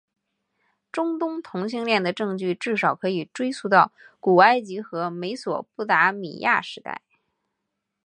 [0.91, 7.03] 中东同性恋的证据至少可以追溯到古埃及和美索不达米亚时代。